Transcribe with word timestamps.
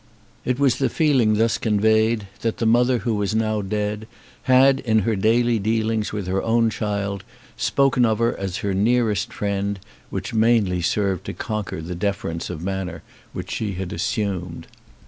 It 0.45 0.57
was 0.57 0.77
the 0.79 0.89
feeling 0.89 1.35
thus 1.35 1.59
conveyed, 1.59 2.25
that 2.39 2.57
the 2.57 2.65
mother 2.65 2.97
who 3.05 3.13
was 3.13 3.35
now 3.35 3.61
dead 3.61 4.07
had 4.45 4.79
in 4.79 5.01
her 5.05 5.15
daily 5.15 5.59
dealings 5.59 6.11
with 6.11 6.25
her 6.25 6.41
own 6.41 6.71
child 6.71 7.23
spoken 7.55 8.03
of 8.03 8.17
her 8.17 8.35
as 8.35 8.57
her 8.65 8.73
nearest 8.73 9.31
friend, 9.31 9.79
which 10.09 10.33
mainly 10.33 10.81
served 10.81 11.25
to 11.25 11.33
conquer 11.33 11.83
the 11.83 11.93
deference 11.93 12.49
of 12.49 12.63
manner 12.63 13.03
which 13.31 13.51
she 13.51 13.73
had 13.75 13.93
assumed. 13.93 14.65